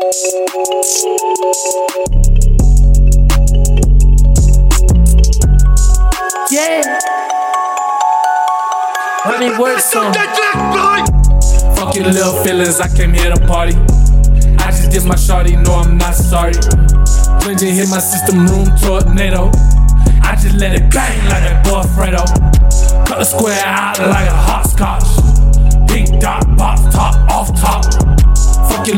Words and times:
Yeah. 0.00 0.08
Honey, 9.22 9.50
work 9.58 9.78
song. 9.80 10.14
Fuck 11.74 11.94
your 11.96 12.06
little 12.06 12.32
feelings, 12.42 12.80
I 12.80 12.88
came 12.96 13.12
here 13.12 13.34
to 13.34 13.46
party. 13.46 13.74
I 14.56 14.70
just 14.70 14.90
did 14.90 15.04
my 15.04 15.16
shorty, 15.16 15.56
no, 15.56 15.74
I'm 15.74 15.98
not 15.98 16.14
sorry. 16.14 16.54
Cleansing 17.42 17.74
hit 17.74 17.90
my 17.90 17.98
system, 17.98 18.46
room 18.46 18.68
tornado. 18.80 19.50
I 20.22 20.34
just 20.40 20.56
let 20.56 20.74
it 20.76 20.90
bang 20.90 21.28
like 21.28 21.44
a 21.44 21.60
boy 21.68 21.82
Fredo. 21.92 22.24
Cut 23.06 23.20
a 23.20 23.24
square 23.26 23.62
out 23.66 23.98
like 23.98 24.28
a 24.28 24.34
hopscotch. 24.34 25.09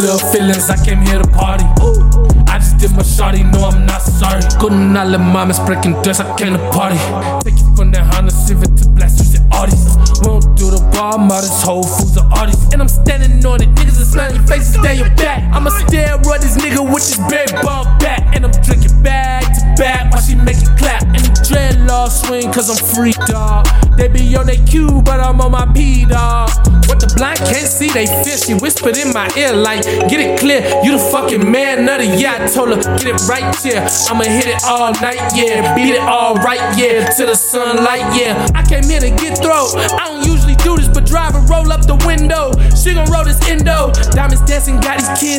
Little 0.00 0.18
feelings, 0.18 0.70
I 0.70 0.76
came 0.84 1.00
here 1.02 1.22
to 1.22 1.28
party. 1.30 1.64
I 2.48 2.58
just 2.58 2.78
did 2.78 2.92
my 2.96 3.02
shorty, 3.02 3.42
no, 3.44 3.70
I'm 3.70 3.86
not 3.86 4.02
sorry. 4.02 4.42
I 4.42 5.04
let 5.04 5.20
mama's 5.20 5.58
breaking 5.60 6.00
dust, 6.02 6.20
I 6.20 6.36
came 6.36 6.52
to 6.52 6.58
party. 6.70 6.98
Take 7.44 7.60
it 7.60 7.76
from 7.76 7.90
that 7.92 8.14
Honda 8.14 8.30
Civic 8.30 8.74
to 8.82 8.88
blast 8.88 9.22
you 9.22 9.40
and 9.40 9.52
Audis. 9.52 9.94
We 10.18 10.24
don't 10.24 10.56
do 10.56 10.70
the 10.70 10.80
bar, 10.92 11.18
models, 11.18 11.62
Whole 11.62 11.82
Foods, 11.82 12.16
or 12.16 12.24
Audis. 12.34 12.72
And 12.72 12.82
I'm 12.82 12.88
standing 12.88 13.44
on 13.46 13.62
it, 13.62 13.68
niggas 13.74 14.00
are 14.00 14.04
smiling 14.04 14.46
faces, 14.46 14.74
stay 14.74 14.96
your 14.96 15.10
back. 15.14 15.42
I'ma 15.54 15.70
steroid 15.70 16.40
this 16.40 16.56
nigga 16.56 16.82
with 16.82 17.04
this 17.04 17.18
big 17.30 17.50
ball 17.62 17.84
back. 17.98 18.34
And 18.34 18.44
I'm 18.44 18.54
drinking 18.62 19.02
back 19.02 19.44
to 19.44 19.62
back 19.78 20.10
while 20.12 20.22
she 20.22 20.34
make 20.34 20.63
swing, 22.26 22.52
cause 22.52 22.68
I'm 22.70 22.80
free, 22.94 23.12
dog. 23.26 23.66
They 23.96 24.08
be 24.08 24.36
on 24.36 24.46
their 24.46 24.62
cue, 24.66 25.02
but 25.02 25.20
I'm 25.20 25.40
on 25.40 25.52
my 25.52 25.66
P, 25.72 26.04
dog. 26.04 26.50
What 26.88 27.00
the 27.00 27.12
blind 27.16 27.38
can't 27.38 27.66
see, 27.66 27.88
they 27.88 28.06
feel. 28.06 28.36
She 28.36 28.54
whispered 28.54 28.96
in 28.96 29.12
my 29.12 29.30
ear, 29.36 29.52
like, 29.52 29.84
get 29.84 30.20
it 30.20 30.38
clear. 30.38 30.60
You 30.84 30.92
the 30.92 30.98
fucking 30.98 31.50
man, 31.50 31.84
nutty. 31.86 32.06
Yeah, 32.06 32.38
I 32.40 32.46
told 32.46 32.70
her, 32.70 32.80
get 32.98 33.06
it 33.06 33.20
right 33.28 33.44
yeah. 33.64 33.88
I'ma 34.10 34.24
hit 34.24 34.46
it 34.46 34.62
all 34.64 34.92
night, 35.00 35.32
yeah. 35.34 35.74
Beat 35.74 35.94
it 35.94 36.00
all 36.00 36.34
right, 36.36 36.60
yeah. 36.78 37.08
To 37.16 37.26
the 37.26 37.34
sunlight, 37.34 38.04
yeah. 38.16 38.48
I 38.54 38.62
came 38.62 38.84
here 38.84 39.00
to 39.00 39.10
get 39.10 39.38
throw. 39.38 39.66
I 39.74 40.08
don't 40.08 40.26
usually 40.26 40.53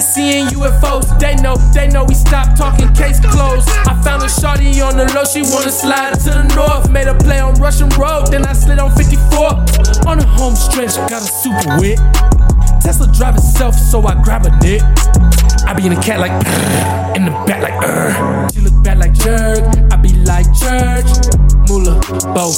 seeing 0.05 0.45
UFOs. 0.53 1.17
They 1.19 1.35
know, 1.35 1.55
they 1.73 1.87
know 1.87 2.03
we 2.05 2.13
stopped 2.13 2.57
talking, 2.57 2.93
case 2.93 3.19
closed. 3.19 3.67
I 3.89 3.99
found 4.03 4.21
a 4.23 4.29
shorty 4.29 4.81
on 4.81 4.97
the 4.97 5.05
low, 5.13 5.25
she 5.25 5.41
wanna 5.41 5.71
slide 5.71 6.13
to 6.25 6.29
the 6.29 6.45
north. 6.55 6.89
Made 6.91 7.07
a 7.07 7.15
play 7.15 7.39
on 7.39 7.55
Russian 7.55 7.89
Road, 7.97 8.27
then 8.27 8.45
I 8.45 8.53
slid 8.53 8.79
on 8.79 8.95
54. 8.95 10.07
On 10.07 10.17
the 10.19 10.27
home 10.37 10.55
stretch, 10.55 10.95
got 11.09 11.21
a 11.21 11.31
super 11.41 11.81
wit. 11.81 11.99
Tesla 12.81 13.11
drive 13.11 13.35
itself, 13.35 13.73
so 13.73 14.05
I 14.05 14.13
grab 14.21 14.45
a 14.45 14.53
dick. 14.59 14.81
I 15.65 15.73
be 15.73 15.87
in 15.87 15.95
the 15.95 16.01
cat 16.01 16.19
like, 16.19 16.31
in 17.17 17.25
the 17.25 17.31
back 17.47 17.61
like, 17.63 17.73
uh. 17.81 18.47
She 18.53 18.61
look 18.61 18.83
bad 18.83 18.99
like 18.99 19.13
jerk. 19.13 19.65
I 19.91 19.95
be 19.95 20.13
like 20.23 20.45
church. 20.53 21.09
Muula, 21.65 21.99
bo. 22.35 22.53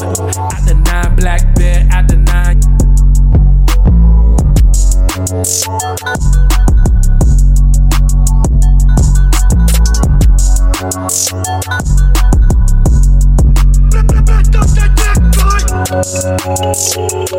Out 0.51 0.65
the 0.67 0.73
nine, 0.73 1.15
black 1.15 1.55